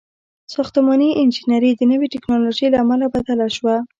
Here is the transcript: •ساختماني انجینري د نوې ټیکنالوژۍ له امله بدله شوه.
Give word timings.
•ساختماني 0.53 1.09
انجینري 1.21 1.71
د 1.75 1.81
نوې 1.91 2.07
ټیکنالوژۍ 2.13 2.67
له 2.71 2.77
امله 2.83 3.05
بدله 3.15 3.47
شوه. 3.55 3.75